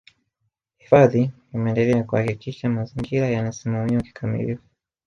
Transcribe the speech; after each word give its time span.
Hifadhi 0.77 1.31
imeendelea 1.53 2.03
kuhakikisha 2.03 2.69
mazingira 2.69 3.27
yanasimamiwa 3.29 4.01
kikamilifu 4.03 4.63